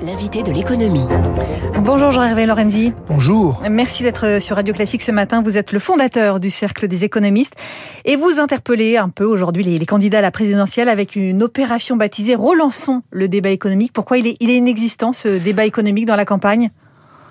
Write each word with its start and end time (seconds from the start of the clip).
L'invité 0.00 0.42
de 0.42 0.52
l'économie. 0.52 1.06
Bonjour 1.80 2.10
Jean-Hervé 2.10 2.46
Lorenzi. 2.46 2.92
Bonjour. 3.08 3.62
Merci 3.70 4.02
d'être 4.02 4.40
sur 4.40 4.56
Radio 4.56 4.74
Classique 4.74 5.02
ce 5.02 5.12
matin. 5.12 5.42
Vous 5.42 5.56
êtes 5.56 5.72
le 5.72 5.78
fondateur 5.78 6.40
du 6.40 6.50
Cercle 6.50 6.88
des 6.88 7.04
économistes 7.04 7.54
et 8.04 8.16
vous 8.16 8.40
interpellez 8.40 8.96
un 8.96 9.08
peu 9.08 9.24
aujourd'hui 9.24 9.62
les, 9.62 9.86
candidats 9.86 10.18
à 10.18 10.22
la 10.22 10.30
présidentielle 10.30 10.88
avec 10.88 11.16
une 11.16 11.42
opération 11.42 11.96
baptisée 11.96 12.34
Relançons 12.34 13.02
le 13.10 13.28
débat 13.28 13.50
économique. 13.50 13.92
Pourquoi 13.92 14.18
il 14.18 14.26
est, 14.26 14.36
il 14.40 14.50
est 14.50 14.56
inexistant 14.56 15.12
ce 15.12 15.38
débat 15.38 15.64
économique 15.64 16.06
dans 16.06 16.16
la 16.16 16.24
campagne? 16.24 16.70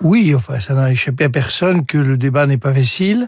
Oui, 0.00 0.34
enfin, 0.34 0.60
ça 0.60 0.74
n'a 0.74 0.90
échappé 0.90 1.24
à 1.24 1.30
personne 1.30 1.86
que 1.86 1.98
le 1.98 2.16
débat 2.16 2.46
n'est 2.46 2.58
pas 2.58 2.74
facile. 2.74 3.26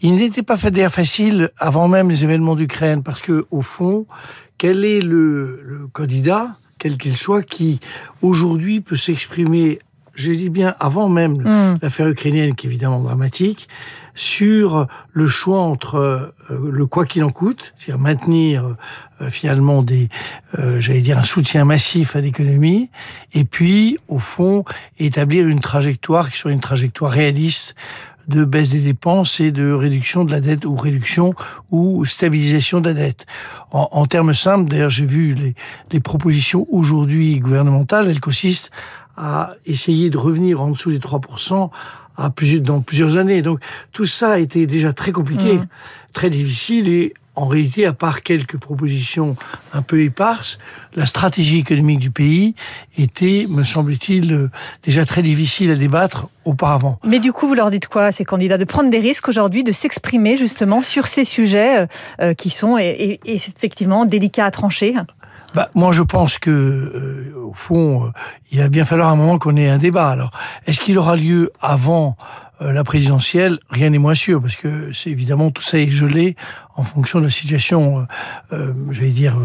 Il 0.00 0.16
n'était 0.16 0.42
pas 0.42 0.56
fait 0.56 0.88
facile 0.88 1.50
avant 1.58 1.88
même 1.88 2.08
les 2.08 2.22
événements 2.22 2.54
d'Ukraine, 2.54 3.02
parce 3.02 3.20
que 3.20 3.46
au 3.50 3.62
fond, 3.62 4.06
quel 4.58 4.84
est 4.84 5.00
le, 5.00 5.60
le 5.64 5.88
candidat 5.88 6.52
quel 6.84 6.98
qu'il 6.98 7.16
soit, 7.16 7.42
qui 7.42 7.80
aujourd'hui 8.20 8.82
peut 8.82 8.98
s'exprimer, 8.98 9.78
je 10.14 10.32
dis 10.32 10.50
bien 10.50 10.74
avant 10.80 11.08
même 11.08 11.38
mm. 11.38 11.78
l'affaire 11.82 12.08
ukrainienne, 12.08 12.54
qui 12.54 12.66
est 12.66 12.70
évidemment 12.70 13.00
dramatique, 13.00 13.68
sur 14.14 14.86
le 15.12 15.26
choix 15.26 15.60
entre 15.60 15.96
euh, 15.96 16.70
le 16.70 16.86
quoi 16.86 17.04
qu'il 17.04 17.24
en 17.24 17.30
coûte, 17.30 17.74
c'est-à-dire 17.76 18.00
maintenir 18.00 18.76
euh, 19.20 19.28
finalement 19.28 19.82
des, 19.82 20.08
euh, 20.58 20.80
j'allais 20.80 21.00
dire 21.00 21.18
un 21.18 21.24
soutien 21.24 21.64
massif 21.64 22.14
à 22.14 22.20
l'économie, 22.20 22.90
et 23.32 23.44
puis 23.44 23.98
au 24.08 24.18
fond 24.18 24.64
établir 24.98 25.48
une 25.48 25.60
trajectoire 25.60 26.30
qui 26.30 26.38
soit 26.38 26.52
une 26.52 26.60
trajectoire 26.60 27.10
réaliste 27.10 27.74
de 28.28 28.44
baisse 28.44 28.70
des 28.70 28.80
dépenses 28.80 29.40
et 29.40 29.50
de 29.50 29.70
réduction 29.70 30.24
de 30.24 30.30
la 30.30 30.40
dette 30.40 30.64
ou 30.64 30.76
réduction 30.76 31.34
ou 31.70 32.06
stabilisation 32.06 32.80
de 32.80 32.88
la 32.88 32.94
dette. 32.94 33.26
En, 33.70 33.88
en 33.92 34.06
termes 34.06 34.32
simples, 34.32 34.70
d'ailleurs, 34.70 34.88
j'ai 34.88 35.04
vu 35.04 35.34
les, 35.34 35.54
les 35.92 36.00
propositions 36.00 36.66
aujourd'hui 36.70 37.38
gouvernementales, 37.38 38.08
elles 38.08 38.20
consistent 38.20 38.70
à 39.16 39.52
essayer 39.66 40.10
de 40.10 40.18
revenir 40.18 40.60
en 40.60 40.70
dessous 40.70 40.90
des 40.90 40.98
3% 40.98 41.70
à 42.16 42.30
plusieurs, 42.30 42.62
dans 42.62 42.80
plusieurs 42.80 43.16
années. 43.16 43.42
Donc 43.42 43.60
tout 43.92 44.06
ça 44.06 44.32
a 44.32 44.38
été 44.38 44.66
déjà 44.66 44.92
très 44.92 45.12
compliqué, 45.12 45.54
mmh. 45.54 45.66
très 46.12 46.30
difficile 46.30 46.88
et 46.88 47.14
en 47.36 47.46
réalité, 47.46 47.84
à 47.84 47.92
part 47.92 48.22
quelques 48.22 48.58
propositions 48.58 49.36
un 49.72 49.82
peu 49.82 50.00
éparses, 50.02 50.58
la 50.94 51.04
stratégie 51.04 51.58
économique 51.58 51.98
du 51.98 52.10
pays 52.10 52.54
était, 52.96 53.46
me 53.48 53.64
semble-t-il, 53.64 54.50
déjà 54.84 55.04
très 55.04 55.22
difficile 55.22 55.72
à 55.72 55.74
débattre 55.74 56.28
auparavant. 56.44 57.00
Mais 57.04 57.18
du 57.18 57.32
coup, 57.32 57.48
vous 57.48 57.54
leur 57.54 57.70
dites 57.70 57.88
quoi 57.88 58.06
à 58.06 58.12
ces 58.12 58.24
candidats 58.24 58.58
De 58.58 58.64
prendre 58.64 58.88
des 58.88 59.00
risques 59.00 59.28
aujourd'hui, 59.28 59.64
de 59.64 59.72
s'exprimer 59.72 60.36
justement 60.36 60.82
sur 60.82 61.08
ces 61.08 61.24
sujets 61.24 61.80
euh, 61.80 61.86
euh, 62.20 62.34
qui 62.34 62.50
sont 62.50 62.78
effectivement 62.78 64.04
délicats 64.04 64.46
à 64.46 64.50
trancher? 64.52 64.94
Bah, 65.54 65.70
moi, 65.74 65.92
je 65.92 66.02
pense 66.02 66.38
que, 66.38 66.50
euh, 66.50 67.32
au 67.36 67.54
fond, 67.54 68.12
il 68.50 68.58
va 68.58 68.68
bien 68.68 68.84
falloir 68.84 69.08
un 69.08 69.16
moment 69.16 69.38
qu'on 69.38 69.56
ait 69.56 69.68
un 69.68 69.78
débat. 69.78 70.08
Alors, 70.08 70.30
est-ce 70.66 70.80
qu'il 70.80 70.98
aura 70.98 71.16
lieu 71.16 71.52
avant 71.60 72.16
euh, 72.53 72.53
la 72.72 72.84
présidentielle, 72.84 73.58
rien 73.70 73.90
n'est 73.90 73.98
moins 73.98 74.14
sûr, 74.14 74.40
parce 74.40 74.56
que 74.56 74.92
c'est 74.92 75.10
évidemment 75.10 75.50
tout 75.50 75.62
ça 75.62 75.78
est 75.78 75.88
gelé 75.88 76.36
en 76.76 76.82
fonction 76.82 77.20
de 77.20 77.24
la 77.24 77.30
situation, 77.30 78.00
euh, 78.52 78.56
euh 78.56 78.72
j'allais 78.90 79.10
dire, 79.10 79.36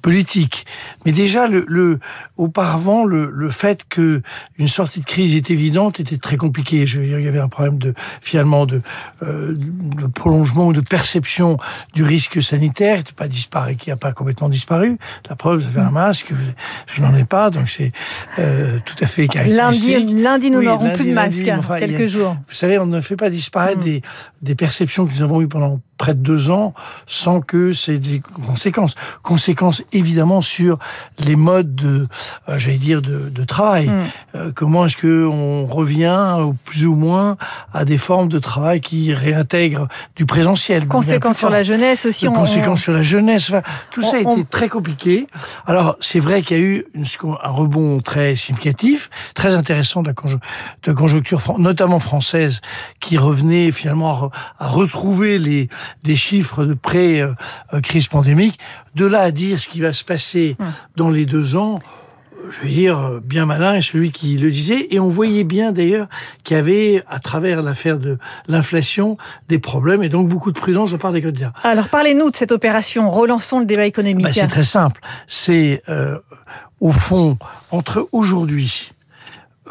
politique. 0.00 0.66
Mais 1.04 1.12
déjà, 1.12 1.46
le, 1.46 1.64
le 1.68 1.98
auparavant, 2.36 3.04
le, 3.04 3.30
le, 3.30 3.50
fait 3.50 3.84
que 3.88 4.22
une 4.58 4.68
sortie 4.68 5.00
de 5.00 5.04
crise 5.04 5.36
est 5.36 5.50
évidente 5.50 6.00
était 6.00 6.16
très 6.16 6.36
compliqué. 6.36 6.86
Je 6.86 7.00
veux 7.00 7.06
dire, 7.06 7.18
il 7.18 7.24
y 7.24 7.28
avait 7.28 7.40
un 7.40 7.48
problème 7.48 7.78
de 7.78 7.94
finalement 8.22 8.64
de, 8.64 8.80
euh, 9.22 9.54
de 9.54 10.06
prolongement 10.06 10.68
ou 10.68 10.72
de 10.72 10.80
perception 10.80 11.58
du 11.94 12.02
risque 12.02 12.42
sanitaire, 12.42 13.02
qui 13.02 13.12
pas 13.12 13.28
disparu, 13.28 13.76
qui 13.76 13.90
n'a 13.90 13.96
pas 13.96 14.12
complètement 14.12 14.48
disparu. 14.48 14.98
La 15.28 15.36
preuve, 15.36 15.60
vous 15.60 15.66
avez 15.66 15.86
un 15.86 15.90
masque, 15.90 16.32
je 16.86 17.02
n'en 17.02 17.14
ai 17.14 17.24
pas, 17.24 17.50
donc 17.50 17.68
c'est 17.68 17.92
euh, 18.38 18.78
tout 18.84 18.96
à 19.02 19.06
fait 19.06 19.28
caractéristique. 19.28 19.92
Lundi, 19.92 20.22
lundi 20.22 20.50
nous 20.50 20.62
n'aurons 20.62 20.94
plus 20.94 21.06
de 21.06 21.12
masque, 21.12 21.50
quelques 21.78 22.06
jours. 22.06 22.36
Vous 22.48 22.54
savez, 22.54 22.67
on 22.76 22.86
ne 22.86 23.00
fait 23.00 23.16
pas 23.16 23.30
disparaître 23.30 23.80
mm. 23.80 23.84
des, 23.84 24.02
des 24.42 24.54
perceptions 24.54 25.06
que 25.06 25.12
nous 25.12 25.22
avons 25.22 25.40
eues 25.40 25.48
pendant 25.48 25.80
près 25.98 26.14
de 26.14 26.20
deux 26.20 26.50
ans 26.50 26.72
sans 27.06 27.40
que 27.40 27.72
c'est 27.72 27.98
des 27.98 28.20
conséquences. 28.46 28.94
Conséquences 29.22 29.82
évidemment 29.92 30.40
sur 30.40 30.78
les 31.18 31.36
modes 31.36 31.74
de, 31.74 32.06
euh, 32.48 32.58
j'allais 32.58 32.76
dire, 32.76 33.02
de, 33.02 33.28
de 33.28 33.44
travail. 33.44 33.88
Mm. 33.88 34.04
Euh, 34.34 34.52
comment 34.54 34.86
est-ce 34.86 34.96
que 34.96 35.26
on 35.26 35.66
revient 35.66 36.38
plus 36.64 36.86
ou 36.86 36.94
moins 36.94 37.36
à 37.72 37.84
des 37.84 37.98
formes 37.98 38.28
de 38.28 38.38
travail 38.38 38.80
qui 38.80 39.12
réintègrent 39.12 39.88
du 40.16 40.24
présentiel? 40.24 40.86
Conséquences 40.86 41.38
sur 41.38 41.50
la 41.50 41.62
jeunesse 41.62 42.06
aussi. 42.06 42.28
On, 42.28 42.32
conséquences 42.32 42.80
sur 42.80 42.92
la 42.92 43.02
jeunesse. 43.02 43.50
Enfin, 43.50 43.62
tout 43.90 44.02
ça 44.02 44.16
a 44.16 44.20
été 44.20 44.44
très 44.44 44.68
compliqué. 44.68 45.26
Alors 45.66 45.96
c'est 46.00 46.20
vrai 46.20 46.42
qu'il 46.42 46.56
y 46.56 46.60
a 46.60 46.62
eu 46.62 46.84
une, 46.94 47.04
un 47.42 47.50
rebond 47.50 48.00
très 48.00 48.36
significatif, 48.36 49.10
très 49.34 49.54
intéressant 49.54 50.02
de 50.02 50.08
la, 50.08 50.94
conjoncture, 50.94 51.40
notamment 51.58 52.00
française, 52.00 52.60
qui 53.00 53.18
revenait 53.18 53.72
finalement 53.72 54.30
à 54.58 54.68
retrouver 54.68 55.38
les 55.38 55.68
des 56.02 56.16
chiffres 56.16 56.64
de 56.64 56.74
pré-crise 56.74 58.06
pandémique. 58.08 58.58
De 58.94 59.06
là 59.06 59.20
à 59.20 59.30
dire 59.30 59.60
ce 59.60 59.68
qui 59.68 59.80
va 59.80 59.92
se 59.92 60.04
passer 60.04 60.56
dans 60.96 61.10
les 61.10 61.26
deux 61.26 61.56
ans, 61.56 61.80
je 62.50 62.62
veux 62.62 62.68
dire, 62.68 63.20
bien 63.22 63.46
malin 63.46 63.74
est 63.74 63.82
celui 63.82 64.10
qui 64.10 64.36
le 64.36 64.50
disait. 64.50 64.88
Et 64.90 65.00
on 65.00 65.08
voyait 65.08 65.44
bien 65.44 65.72
d'ailleurs 65.72 66.08
qu'il 66.44 66.56
y 66.56 66.60
avait, 66.60 67.02
à 67.08 67.18
travers 67.18 67.62
l'affaire 67.62 67.98
de 67.98 68.18
l'inflation, 68.46 69.16
des 69.48 69.58
problèmes 69.58 70.02
et 70.02 70.08
donc 70.08 70.28
beaucoup 70.28 70.52
de 70.52 70.58
prudence 70.58 70.92
de 70.92 70.96
part 70.96 71.12
des 71.12 71.22
candidats. 71.22 71.52
Alors 71.64 71.88
parlez-nous 71.88 72.30
de 72.30 72.36
cette 72.36 72.52
opération, 72.52 73.10
relançons 73.10 73.60
le 73.60 73.66
débat 73.66 73.86
économique. 73.86 74.26
Bah, 74.26 74.32
c'est 74.32 74.46
très 74.46 74.64
simple. 74.64 75.00
C'est, 75.26 75.82
euh, 75.88 76.18
au 76.80 76.92
fond, 76.92 77.38
entre 77.70 78.08
aujourd'hui 78.12 78.92
euh, 78.92 78.97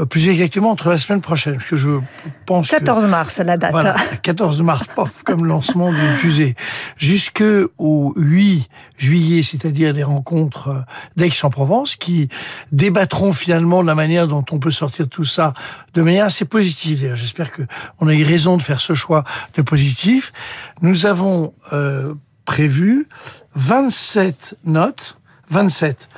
plus 0.06 0.30
exactement 0.30 0.72
entre 0.72 0.90
la 0.90 0.98
semaine 0.98 1.22
prochaine, 1.22 1.56
parce 1.56 1.70
que 1.70 1.76
je 1.76 2.00
pense 2.46 2.70
14 2.70 3.06
mars, 3.08 3.40
la 3.40 3.58
date. 3.58 3.72
Voilà, 3.72 3.96
14 4.22 4.62
mars, 4.62 4.88
pof, 4.96 5.24
comme 5.24 5.46
lancement 5.46 5.92
d'une 5.92 6.14
fusée, 6.14 6.56
jusqu'au 6.98 8.14
8 8.16 8.70
juillet, 8.98 9.44
c'est-à-dire 9.44 9.94
les 9.94 10.04
rencontres 10.04 10.70
euh, 10.70 10.82
d'Aix-en-Provence, 11.16 11.96
qui 11.96 12.30
débattront 12.72 13.34
finalement 13.34 13.82
de 13.82 13.88
la 13.88 13.96
manière 13.96 14.28
dont 14.28 14.46
on 14.52 14.60
peut 14.60 14.72
sortir 14.72 15.08
tout 15.08 15.24
ça 15.24 15.54
de 15.94 16.02
manière 16.02 16.26
assez 16.26 16.46
positive. 16.46 17.14
J'espère 17.16 17.52
que 17.52 17.62
on 18.00 18.08
a 18.08 18.14
eu 18.14 18.24
raison 18.24 18.58
de 18.58 18.62
faire 18.62 18.80
ce 18.80 18.94
choix 18.94 19.24
de 19.56 19.62
positif. 19.62 20.34
Nous 20.82 21.06
avons 21.06 21.54
euh, 21.74 22.14
prévu 22.46 23.08
27 23.56 24.56
notes, 24.66 25.18
27 25.50 26.10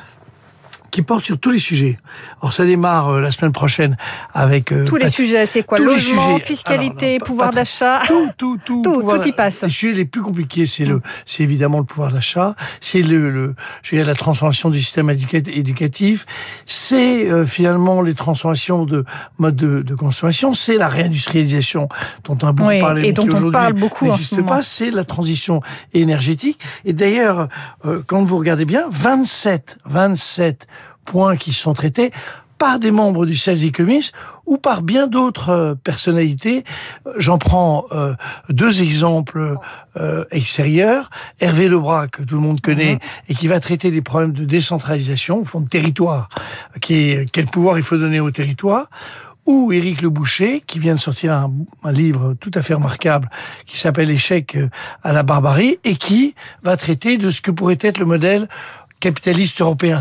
qui 0.92 1.02
porte 1.02 1.24
sur 1.24 1.38
tous 1.40 1.52
les 1.52 1.60
sujets. 1.60 1.98
Alors 2.42 2.54
ça 2.54 2.66
démarre 2.66 3.10
euh, 3.10 3.22
la 3.22 3.32
semaine 3.32 3.52
prochaine 3.52 3.98
avec 4.34 4.72
euh, 4.72 4.86
tous 4.86 4.96
les 4.96 5.08
sujets. 5.08 5.46
C'est 5.46 5.64
quoi? 5.64 5.80
Logement, 5.80 6.38
fiscalité, 6.38 7.20
pouvoir 7.20 7.52
d'achat. 7.52 8.00
Tout, 8.08 8.30
tout, 8.38 8.58
tout, 8.64 8.82
tout, 8.84 9.02
tout 9.02 9.28
y 9.28 9.32
passe. 9.32 9.64
Les 9.64 9.70
sujets 9.70 9.94
les 9.94 10.06
plus 10.06 10.22
compliqués, 10.22 10.66
c'est 10.66 10.86
le, 10.86 11.02
c'est 11.26 11.44
évidemment 11.44 11.80
le 11.80 11.86
pouvoir 11.86 12.12
d'achat, 12.12 12.56
c'est 12.80 13.02
le, 13.02 13.30
le, 13.30 13.56
je 13.84 13.98
la 13.98 14.16
transformation 14.16 14.70
du 14.70 14.82
système 14.82 15.10
éducatif, 15.10 16.26
c'est 16.66 17.30
euh, 17.30 17.46
finalement 17.46 18.02
les 18.02 18.14
transformations 18.14 18.86
de 18.86 19.06
mode 19.38 19.56
de, 19.56 19.82
de 19.82 19.96
consommation, 19.96 20.54
c'est 20.54 20.78
la 20.78 20.88
réindustrialisation 20.88 21.90
dont 22.24 22.38
on 22.42 22.48
a 22.48 22.52
beaucoup 22.52 22.70
oui, 22.70 22.80
parlé, 22.80 23.10
et 23.10 23.14
dont 23.14 23.28
on 23.30 23.52
parle 23.52 23.74
beaucoup 23.74 24.06
n'existe 24.06 24.46
pas, 24.46 24.64
c'est 24.64 24.92
la 24.92 25.04
transition 25.04 25.62
énergétique. 25.94 26.60
Et 26.86 26.94
d'ailleurs, 26.94 27.50
quand 28.08 28.24
vous 28.24 28.38
regardez 28.38 28.66
bien, 28.66 28.86
27, 28.90 29.78
27 29.86 30.68
points 31.06 31.38
qui 31.38 31.54
sont 31.54 31.74
traités 31.74 32.12
par 32.60 32.78
des 32.78 32.92
membres 32.92 33.26
du 33.26 33.36
16 33.36 33.66
Ecomis 33.66 34.12
ou 34.46 34.58
par 34.58 34.84
bien 34.84 35.08
d'autres 35.08 35.50
euh, 35.50 35.76
personnalités. 35.76 36.64
J'en 37.18 37.40
prends 37.40 37.86
euh, 37.92 38.14
deux 38.50 38.84
exemples 38.84 39.56
euh, 39.96 40.26
extérieurs. 40.30 41.10
Hervé 41.40 41.70
Lebras, 41.70 42.08
que 42.08 42.22
tout 42.22 42.36
le 42.36 42.42
monde 42.42 42.62
connaît, 42.62 42.96
mhm. 42.96 43.00
et 43.30 43.36
qui 43.36 43.48
va 43.48 43.60
traiter 43.60 43.90
des 43.90 44.02
problèmes 44.02 44.34
de 44.34 44.44
décentralisation, 44.44 45.40
au 45.40 45.46
fond 45.46 45.62
de 45.62 45.70
territoire, 45.70 46.30
qui 46.82 46.96
est 46.96 47.32
quel 47.32 47.48
pouvoir 47.48 47.78
il 47.78 47.84
faut 47.84 47.98
donner 47.98 48.20
au 48.20 48.30
territoire 48.30 48.90
ou 49.46 49.72
Éric 49.72 50.04
Le 50.04 50.10
Boucher, 50.10 50.62
qui 50.68 50.78
vient 50.78 50.94
de 50.94 51.00
sortir 51.00 51.34
un, 51.34 51.52
un, 51.84 51.92
livre 51.92 52.36
tout 52.40 52.52
à 52.54 52.62
fait 52.62 52.76
remarquable 52.76 53.32
qui 53.66 53.80
s'appelle 53.80 54.12
Échec 54.12 54.56
à 55.02 55.12
la 55.12 55.24
barbarie 55.24 55.80
et 55.84 55.96
qui 55.96 56.36
va 56.62 56.78
traiter 56.78 57.18
de 57.18 57.32
ce 57.32 57.42
que 57.42 57.50
pourrait 57.50 57.80
être 57.82 57.98
le 57.98 58.06
modèle 58.06 58.48
capitaliste 59.00 59.62
européen. 59.62 60.00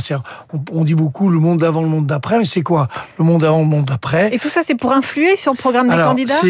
On, 0.53 0.61
on, 0.73 0.85
dit 0.85 0.95
beaucoup 0.95 1.29
le 1.31 1.39
monde 1.39 1.59
d'avant, 1.59 1.83
le 1.83 1.89
monde 1.89 2.07
d'après, 2.07 2.39
mais 2.39 2.45
c'est 2.45 2.63
quoi 2.63 2.89
le 3.19 3.25
monde 3.25 3.43
d'avant, 3.43 3.61
le 3.61 3.67
monde 3.67 3.85
d'après 3.85 4.35
Et 4.35 4.39
tout 4.39 4.49
ça, 4.49 4.63
c'est 4.65 4.75
pour 4.75 4.93
influer 4.93 5.37
sur 5.37 5.53
le 5.53 5.59
programme 5.59 5.89
des 5.89 5.95
candidats? 5.95 6.41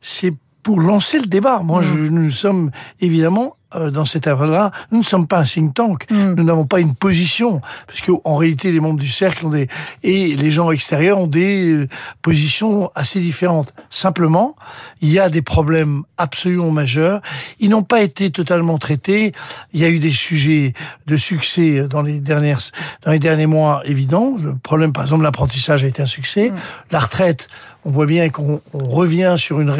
C'est 0.00 0.34
pour 0.62 0.80
lancer 0.80 1.18
le 1.18 1.26
débat. 1.26 1.60
Moi, 1.60 1.82
je, 1.82 1.94
mmh. 1.94 2.08
nous 2.08 2.30
sommes 2.30 2.70
évidemment 3.00 3.56
dans 3.74 4.04
cette 4.04 4.26
œuvre-là, 4.26 4.70
nous 4.90 4.98
ne 4.98 5.04
sommes 5.04 5.26
pas 5.26 5.38
un 5.38 5.44
think 5.44 5.74
tank, 5.74 6.10
mm. 6.10 6.34
nous 6.34 6.44
n'avons 6.44 6.66
pas 6.66 6.80
une 6.80 6.94
position, 6.94 7.60
parce 7.86 8.00
qu'en 8.00 8.36
réalité, 8.36 8.72
les 8.72 8.80
membres 8.80 8.98
du 8.98 9.08
cercle 9.08 9.46
ont 9.46 9.50
des 9.50 9.68
et 10.02 10.36
les 10.36 10.50
gens 10.50 10.70
extérieurs 10.70 11.18
ont 11.18 11.26
des 11.26 11.72
euh, 11.72 11.88
positions 12.22 12.90
assez 12.94 13.20
différentes. 13.20 13.74
Simplement, 13.90 14.56
il 15.00 15.10
y 15.10 15.18
a 15.18 15.28
des 15.28 15.42
problèmes 15.42 16.02
absolument 16.16 16.70
majeurs. 16.70 17.20
Ils 17.60 17.70
n'ont 17.70 17.82
pas 17.82 18.02
été 18.02 18.30
totalement 18.30 18.78
traités. 18.78 19.32
Il 19.72 19.80
y 19.80 19.84
a 19.84 19.88
eu 19.88 19.98
des 19.98 20.10
sujets 20.10 20.72
de 21.06 21.16
succès 21.16 21.86
dans 21.88 22.02
les 22.02 22.20
dernières 22.20 22.60
dans 23.04 23.12
les 23.12 23.18
derniers 23.18 23.46
mois 23.46 23.82
évidents. 23.84 24.36
Le 24.42 24.54
problème, 24.54 24.92
par 24.92 25.04
exemple, 25.04 25.24
l'apprentissage 25.24 25.84
a 25.84 25.86
été 25.86 26.02
un 26.02 26.06
succès. 26.06 26.50
Mm. 26.50 26.56
La 26.90 27.00
retraite, 27.00 27.48
on 27.84 27.90
voit 27.90 28.06
bien 28.06 28.28
qu'on 28.28 28.60
revient 28.72 29.36
sur 29.38 29.60
une, 29.60 29.74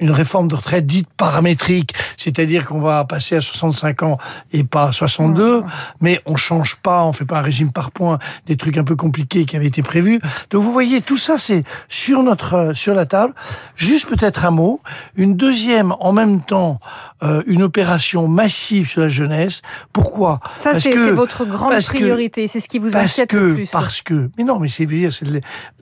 une 0.00 0.10
réforme 0.10 0.48
de 0.48 0.54
retraite 0.54 0.86
dite 0.86 1.08
paramétrique, 1.16 1.94
c'est-à-dire 2.22 2.64
qu'on 2.64 2.80
va 2.80 3.04
passer 3.04 3.36
à 3.36 3.40
65 3.40 4.02
ans 4.04 4.18
et 4.52 4.64
pas 4.64 4.88
à 4.88 4.92
62, 4.92 5.64
mais 6.00 6.20
on 6.26 6.36
change 6.36 6.76
pas, 6.76 7.04
on 7.04 7.12
fait 7.12 7.24
pas 7.24 7.38
un 7.38 7.42
régime 7.42 7.72
par 7.72 7.90
points, 7.90 8.18
des 8.46 8.56
trucs 8.56 8.78
un 8.78 8.84
peu 8.84 8.96
compliqués 8.96 9.44
qui 9.44 9.56
avaient 9.56 9.66
été 9.66 9.82
prévus. 9.82 10.20
Donc 10.50 10.62
vous 10.62 10.72
voyez, 10.72 11.00
tout 11.00 11.16
ça 11.16 11.38
c'est 11.38 11.62
sur 11.88 12.22
notre 12.22 12.72
sur 12.74 12.94
la 12.94 13.06
table. 13.06 13.34
Juste 13.76 14.08
peut-être 14.08 14.44
un 14.44 14.50
mot, 14.50 14.80
une 15.16 15.34
deuxième 15.34 15.92
en 15.98 16.12
même 16.12 16.40
temps, 16.40 16.78
euh, 17.22 17.42
une 17.46 17.62
opération 17.62 18.28
massive 18.28 18.88
sur 18.88 19.02
la 19.02 19.08
jeunesse. 19.08 19.62
Pourquoi? 19.92 20.40
Ça 20.54 20.74
c'est 20.74 20.94
votre 21.10 21.44
grande 21.44 21.78
priorité, 21.82 22.48
c'est 22.48 22.60
ce 22.60 22.68
qui 22.68 22.78
vous 22.78 22.96
inquiète 22.96 23.32
le 23.32 23.54
plus. 23.54 23.70
Parce 23.70 24.00
que, 24.02 24.30
mais 24.38 24.44
non, 24.44 24.58
mais 24.58 24.68
c'est 24.68 24.86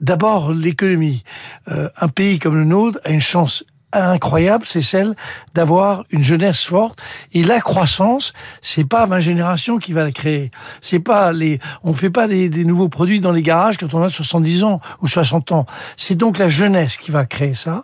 d'abord 0.01 0.53
l'économie. 0.53 1.23
Euh, 1.69 1.89
un 1.99 2.07
pays 2.07 2.39
comme 2.39 2.55
le 2.55 2.63
nôtre 2.63 2.99
a 3.03 3.09
une 3.11 3.21
chance 3.21 3.63
incroyable, 3.93 4.65
c'est 4.65 4.81
celle 4.81 5.15
d'avoir 5.53 6.03
une 6.09 6.21
jeunesse 6.21 6.63
forte. 6.63 7.01
Et 7.33 7.43
la 7.43 7.59
croissance, 7.59 8.33
c'est 8.61 8.87
pas 8.87 9.07
ma 9.07 9.19
génération 9.19 9.77
qui 9.77 9.93
va 9.93 10.03
la 10.03 10.11
créer. 10.11 10.51
C'est 10.81 10.99
pas 10.99 11.31
les, 11.31 11.59
on 11.83 11.93
fait 11.93 12.09
pas 12.09 12.27
des, 12.27 12.49
nouveaux 12.65 12.89
produits 12.89 13.19
dans 13.19 13.31
les 13.31 13.43
garages 13.43 13.77
quand 13.77 13.93
on 13.93 14.01
a 14.01 14.09
70 14.09 14.63
ans 14.63 14.81
ou 15.01 15.07
60 15.07 15.51
ans. 15.51 15.65
C'est 15.97 16.15
donc 16.15 16.37
la 16.37 16.49
jeunesse 16.49 16.97
qui 16.97 17.11
va 17.11 17.25
créer 17.25 17.53
ça. 17.53 17.81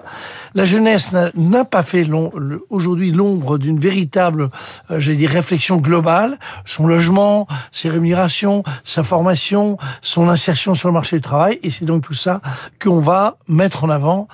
La 0.53 0.65
jeunesse 0.65 1.13
n'a 1.13 1.65
pas 1.65 1.83
fait 1.83 2.07
aujourd'hui 2.69 3.11
l'ombre 3.11 3.57
d'une 3.57 3.79
véritable, 3.79 4.49
euh, 4.91 4.99
j'ai 4.99 5.15
dit, 5.15 5.27
réflexion 5.27 5.77
globale. 5.77 6.39
Son 6.65 6.87
logement, 6.87 7.47
ses 7.71 7.89
rémunérations, 7.89 8.63
sa 8.83 9.03
formation, 9.03 9.77
son 10.01 10.29
insertion 10.29 10.75
sur 10.75 10.89
le 10.89 10.93
marché 10.93 11.17
du 11.17 11.21
travail. 11.21 11.59
Et 11.63 11.69
c'est 11.69 11.85
donc 11.85 12.03
tout 12.03 12.13
ça 12.13 12.41
qu'on 12.81 12.99
va 12.99 13.37
mettre 13.47 13.83
en 13.83 13.89
avant 13.89 14.27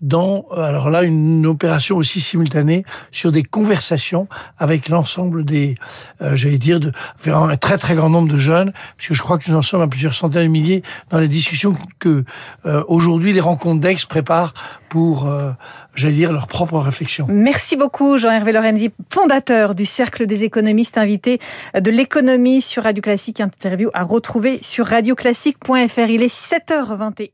dans, 0.00 0.46
alors 0.56 0.88
là, 0.88 1.02
une 1.02 1.46
opération 1.46 1.96
aussi 1.96 2.20
simultanée 2.20 2.84
sur 3.12 3.32
des 3.32 3.42
conversations 3.42 4.28
avec 4.58 4.88
l'ensemble 4.88 5.44
des, 5.44 5.74
euh, 6.22 6.36
j'allais 6.36 6.58
dire, 6.58 6.80
de, 6.80 6.92
un 7.26 7.56
très 7.56 7.76
très 7.76 7.94
grand 7.94 8.08
nombre 8.08 8.32
de 8.32 8.38
jeunes, 8.38 8.72
puisque 8.96 9.14
je 9.14 9.22
crois 9.22 9.38
que 9.38 9.50
nous 9.50 9.56
en 9.56 9.62
sommes 9.62 9.82
à 9.82 9.88
plusieurs 9.88 10.14
centaines 10.14 10.44
de 10.44 10.48
milliers 10.48 10.82
dans 11.10 11.18
les 11.18 11.28
discussions 11.28 11.74
que 11.98 12.24
euh, 12.64 12.82
aujourd'hui 12.88 13.32
les 13.32 13.40
rencontres 13.40 13.80
d'ex 13.80 14.06
préparent 14.06 14.54
pour, 14.88 15.26
euh, 15.26 15.52
j'allais 15.94 16.14
dire, 16.14 16.32
leur 16.32 16.46
propre 16.46 16.78
réflexion. 16.78 17.26
Merci 17.28 17.76
beaucoup 17.76 18.16
Jean-Hervé 18.16 18.52
Lorenzi, 18.52 18.90
fondateur 19.10 19.74
du 19.74 19.84
Cercle 19.84 20.26
des 20.26 20.44
économistes, 20.44 20.96
invité 20.98 21.40
de 21.74 21.90
l'économie 21.90 22.62
sur 22.62 22.84
Radio 22.84 23.02
Classique, 23.02 23.40
interview 23.40 23.90
à 23.92 24.02
retrouver 24.02 24.60
sur 24.62 24.86
radioclassique.fr. 24.86 26.08
Il 26.08 26.22
est 26.22 26.34
7h21. 26.34 27.28